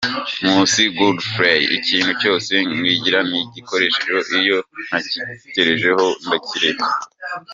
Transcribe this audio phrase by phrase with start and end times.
[0.47, 6.87] Nkusi Godfrey: Ikintu cyose ngikora nagitekerejeho, iyo ntagitekerejeho ndakireka.